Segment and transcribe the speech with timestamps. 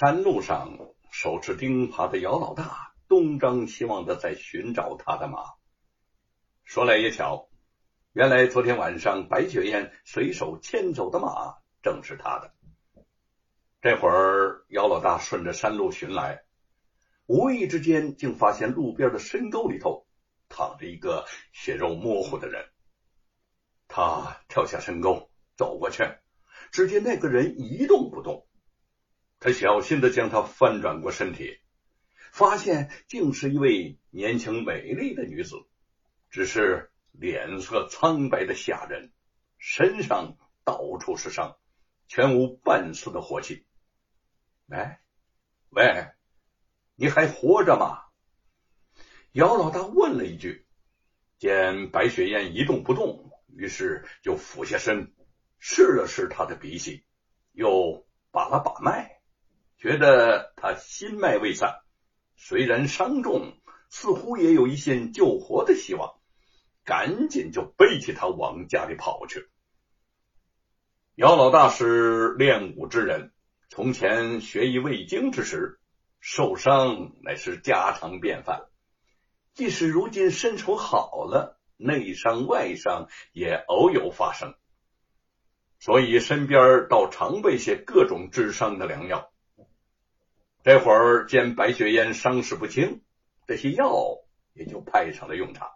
[0.00, 0.78] 山路上，
[1.10, 5.44] 手持钉耙的姚老大东张西望的在寻找他的马。
[6.64, 7.50] 说来也巧，
[8.14, 12.54] 原来昨天晚上白雪燕随手牵走的马正是他的。
[13.82, 16.44] 这会儿，姚老大顺着山路寻来，
[17.26, 20.06] 无意之间竟发现路边的深沟里头
[20.48, 22.70] 躺着一个血肉模糊的人。
[23.86, 26.04] 他跳下深沟，走过去，
[26.72, 28.46] 只见那个人一动不动。
[29.40, 31.58] 他小心的将他翻转过身体，
[32.30, 35.56] 发现竟是一位年轻美丽的女子，
[36.30, 39.10] 只是脸色苍白的吓人，
[39.58, 41.56] 身上到处是伤，
[42.06, 43.64] 全无半丝的活气。
[44.68, 45.00] 哎，
[45.70, 46.10] 喂，
[46.94, 48.04] 你还活着吗？
[49.32, 50.66] 姚老大问了一句。
[51.38, 55.14] 见白雪燕一动不动，于是就俯下身
[55.58, 57.06] 试了试她的鼻息，
[57.52, 59.19] 又把了把脉。
[59.80, 61.80] 觉得他心脉未散，
[62.36, 63.54] 虽然伤重，
[63.88, 66.20] 似乎也有一线救活的希望，
[66.84, 69.48] 赶紧就背起他往家里跑去。
[71.14, 73.32] 姚老大是练武之人，
[73.70, 75.80] 从前学艺未精之时，
[76.20, 78.66] 受伤乃是家常便饭。
[79.54, 84.54] 即使如今身手好了，内伤外伤也偶有发生，
[85.78, 89.29] 所以身边倒常备些各种治伤的良药。
[90.62, 93.00] 这会儿见白雪燕伤势不轻，
[93.46, 94.18] 这些药
[94.52, 95.70] 也就派上了用场。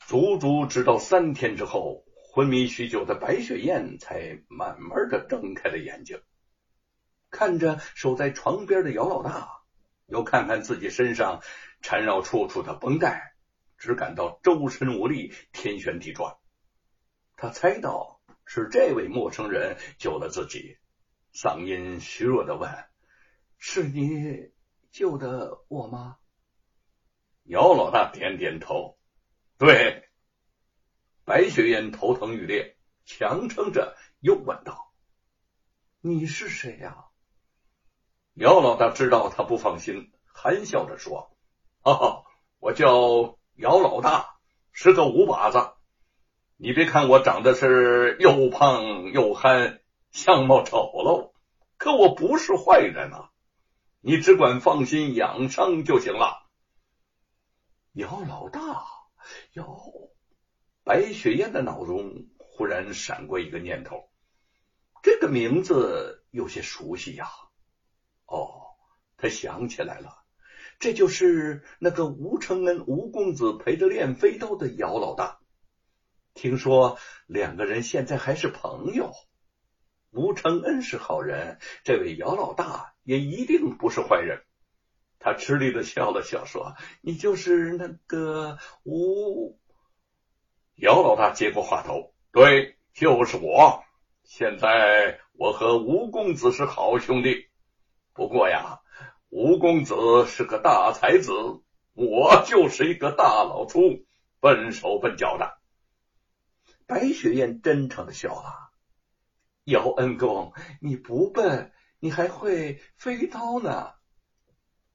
[0.00, 6.20] 足足直到三天之后，昏迷许久的白雪燕才慢慢的睁开了眼睛，
[7.30, 9.62] 看着守在床边的姚老大，
[10.06, 11.40] 又看看自己身上
[11.80, 13.34] 缠绕处处的绷带，
[13.78, 16.36] 只感到周身无力，天旋地转。
[17.34, 20.76] 他猜到是这位陌生人救了自己。
[21.32, 22.70] 嗓音虚弱的问
[23.58, 24.50] ：“是你
[24.90, 26.16] 救的我吗？”
[27.44, 28.98] 姚老大点点头
[29.58, 30.08] ：“对。”
[31.24, 34.92] 白雪燕头疼欲裂，强撑着又问道
[36.00, 37.04] ：“你是谁呀？”
[38.34, 41.36] 姚老大知道他不放心，含笑着说
[41.82, 42.24] ：“哈哈，
[42.58, 44.38] 我叫姚老大，
[44.72, 45.72] 是个五把子。
[46.56, 51.32] 你别看我长得是又胖又憨。”相貌丑陋，
[51.76, 53.30] 可我不是坏人呐！
[54.00, 56.46] 你只管放心养伤就行了。
[57.92, 58.86] 姚老大，
[59.52, 59.82] 姚，
[60.84, 64.08] 白雪燕的脑中忽然闪过一个念头，
[65.02, 67.28] 这个名字有些熟悉呀。
[68.26, 68.76] 哦，
[69.16, 70.24] 他想起来了，
[70.78, 75.40] 这就是那个吴承恩吴公子陪着练飞刀的姚老大。
[76.34, 79.12] 听说两个人现在还是朋友。
[80.18, 84.42] 吴承恩是好人，这位姚老大也一定不是坏人。
[85.20, 89.56] 他吃力的笑了笑，说：“你就是那个吴。”
[90.74, 93.84] 姚老大接过话头：“对，就是我。
[94.24, 97.46] 现在我和吴公子是好兄弟。
[98.12, 98.80] 不过呀，
[99.28, 101.30] 吴公子是个大才子，
[101.94, 104.04] 我就是一个大老粗，
[104.40, 105.58] 笨手笨脚的。”
[106.86, 108.67] 白雪燕真诚的笑了。
[109.68, 113.92] 姚恩公，你不笨，你还会飞刀呢。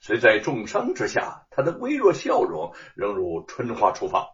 [0.00, 4.26] 虽在重伤之下，他的微弱笑容仍如春花初放，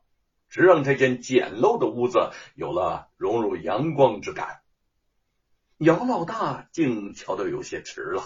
[0.48, 4.62] 只让这间简陋的屋子有了融入阳光之感。
[5.76, 8.22] 姚老大竟瞧得有些迟了，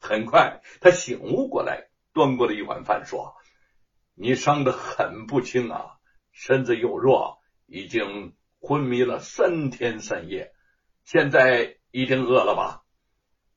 [0.00, 3.34] 很快他醒悟过来，端过了一碗饭，说
[4.16, 5.98] ：“你伤得很不轻啊，
[6.32, 10.52] 身子又弱，已经昏迷了三天三夜。”
[11.04, 12.82] 现在一定饿了吧？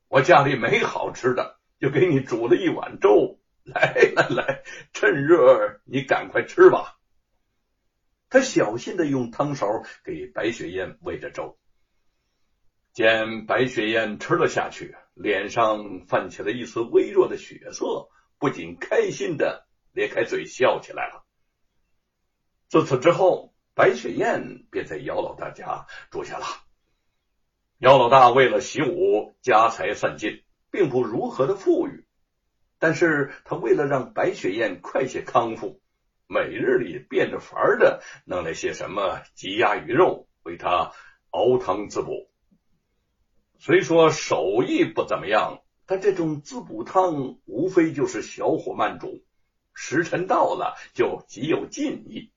[0.09, 3.39] 我家里没好吃的，就给你煮了一碗粥。
[3.67, 4.63] 来来来，
[4.93, 6.97] 趁热你赶快吃吧。
[8.29, 9.67] 他小心的用汤勺
[10.05, 11.57] 给白雪燕喂着粥。
[12.93, 21.25] 见白雪燕吃了下去，脸上泛起了一丝微弱的血色，不仅开心的咧开嘴笑起来了。
[22.69, 26.45] 自此之后，白雪燕便在姚老大家住下了。
[27.79, 30.41] 姚老大为了习武，家财散尽，
[30.71, 32.07] 并不如何的富裕。
[32.79, 35.79] 但是他为了让白雪燕快些康复，
[36.25, 40.91] 每日里变着法儿的弄来些什么鸡鸭鱼肉，为他
[41.29, 42.31] 熬汤滋补。
[43.59, 49.23] 虽说手艺不怎么样，但这种滋补汤无非就是小火慢煮，
[49.75, 52.31] 时辰到了就极有劲意。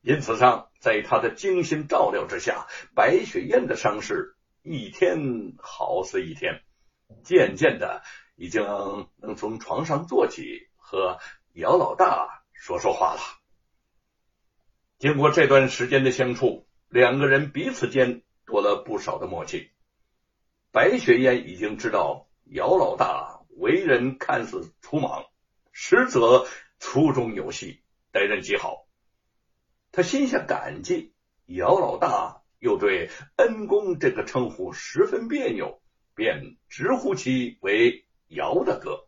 [0.00, 4.32] 因此上，在他的精心照料之下，白雪燕的伤势。
[4.66, 6.62] 一天好似一天，
[7.22, 8.02] 渐渐的
[8.34, 8.64] 已经
[9.16, 11.18] 能从床上坐起，和
[11.52, 13.20] 姚老大说说话了。
[14.98, 19.70] 经过这段时间的相处，两个人彼此间多了不少的默契。
[20.72, 25.26] 白雪燕已经知道姚老大为人看似粗莽，
[25.70, 26.46] 实则
[26.80, 28.88] 粗中有细，待人极好。
[29.92, 31.14] 他心下感激，
[31.46, 35.80] 姚老大又对恩公这个称呼十分别扭，
[36.14, 39.06] 便直呼其为姚大哥。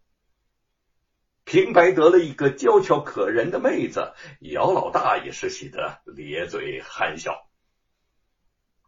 [1.44, 7.48] 平白得了一个娇俏可人的妹子，姚老大也是喜得咧嘴憨笑。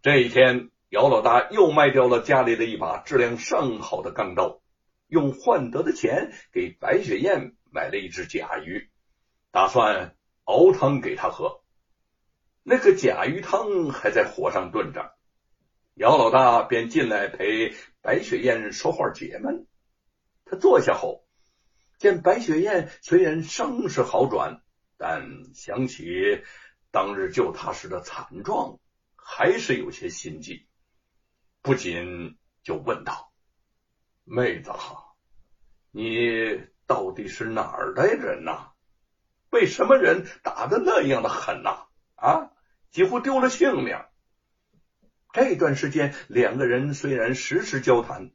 [0.02, 4.60] 这一天，姚老大又卖掉了家里的一把质量上好的钢刀，
[5.06, 8.90] 用换得的钱给白雪燕买了一只甲鱼，
[9.50, 10.14] 打算
[10.44, 11.59] 熬汤给她喝。
[12.62, 15.14] 那个甲鱼汤还在火上炖着，
[15.94, 19.66] 姚老大便进来陪白雪燕说话解闷。
[20.44, 21.26] 他坐下后。
[21.98, 24.62] 见白雪燕虽然伤势好转，
[24.96, 26.42] 但想起
[26.90, 28.78] 当日救她时的惨状，
[29.16, 30.66] 还是有些心悸。
[31.60, 33.30] 不禁就问道
[34.24, 34.72] ：“妹子，
[35.90, 38.72] 你到底是哪儿的人呐？
[39.50, 41.84] 被什么人打的那样的狠呐？
[42.20, 42.52] 啊
[42.90, 43.98] 几乎丢了性命。”
[45.32, 48.32] 这段时间，两个人虽然时时交谈，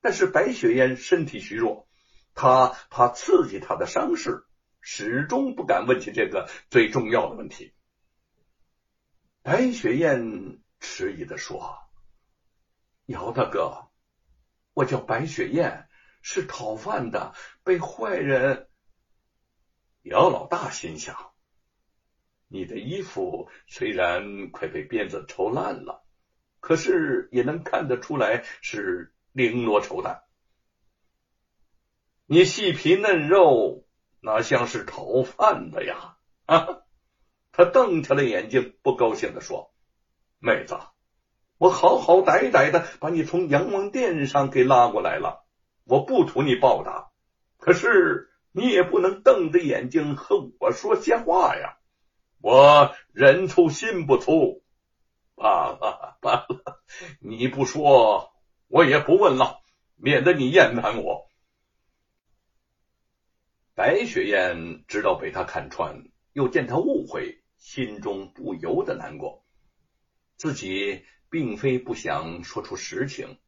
[0.00, 1.88] 但是白雪燕身体虚弱。
[2.34, 4.44] 他怕刺激他的伤势，
[4.80, 7.72] 始终不敢问起这个最重要的问题。
[9.42, 11.78] 白雪燕迟疑的说
[13.06, 13.88] ：“姚大哥，
[14.72, 15.88] 我叫白雪燕，
[16.22, 18.68] 是讨饭的，被坏人。”
[20.02, 21.16] 姚老大心想
[22.54, 26.04] ：“你的衣服虽然快被鞭子抽烂了，
[26.60, 30.20] 可是也能看得出来是绫罗绸缎。”
[32.26, 33.88] 你细皮嫩肉，
[34.20, 36.16] 哪像是讨饭的呀？
[36.46, 36.82] 啊！
[37.50, 39.74] 他瞪起了眼睛，不高兴的说
[40.38, 40.78] ：“妹子，
[41.58, 45.44] 我好好歹歹的把你从阳王殿上给拉过来了，
[45.82, 47.10] 我不图你报答，
[47.58, 51.78] 可是你也不能瞪着眼睛和我说瞎话呀！
[52.44, 54.62] 我人粗心不粗，
[55.34, 56.84] 罢了罢了，
[57.18, 58.34] 你不说，
[58.68, 59.62] 我也不问了，
[59.96, 61.26] 免得你厌烦我。”
[63.74, 66.04] 白雪燕知道被他看穿，
[66.34, 69.42] 又见他误会，心中不由得难过。
[70.36, 73.38] 自己并非不想说出实情，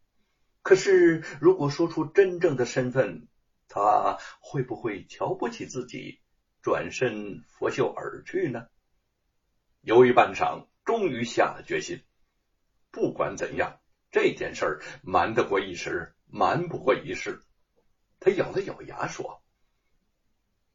[0.62, 3.28] 可是如果说出真正的身份，
[3.68, 6.22] 他会不会瞧不起自己，
[6.62, 8.66] 转身拂袖而去呢？
[9.86, 12.02] 犹豫半晌，终于下了决心。
[12.90, 13.78] 不管怎样，
[14.10, 17.40] 这件事瞒得过一时，瞒不过一世。
[18.18, 19.44] 他咬了咬牙说。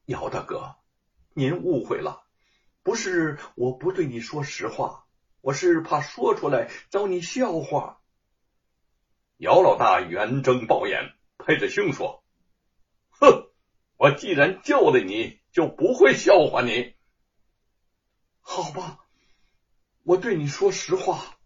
[0.05, 0.77] 姚大哥，
[1.33, 2.23] 您误会了，
[2.83, 5.05] 不是我不对你说实话，
[5.41, 8.01] 我是怕说出来招你笑话。
[9.35, 12.23] 姚老大圆睁暴眼，拍着胸说
[13.11, 13.51] ：“哼，
[13.97, 16.95] 我既然救了你，就不会笑话你。
[18.43, 19.00] 好吧，
[20.03, 21.37] 我对你说实话。”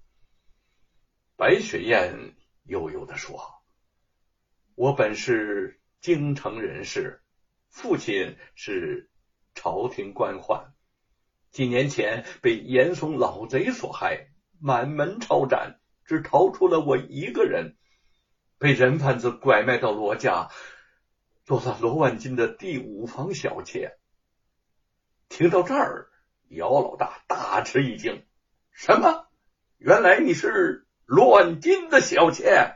[1.37, 3.63] 白雪燕悠悠的说
[4.75, 7.21] ：“我本是京城人士。”
[7.67, 9.09] 父亲是
[9.53, 10.67] 朝廷官宦，
[11.51, 17.75] 几年前被严嵩老贼所害，满门抄斩，只逃出了我一个人，
[18.57, 20.49] 被人贩子拐卖到罗家，
[21.43, 23.97] 做了罗万金的第五房小妾。
[25.27, 26.09] 听到这儿，
[26.47, 28.25] 姚老大大吃一惊
[28.75, 29.25] ：“什么？
[29.77, 32.75] 原来你是乱金的小妾？”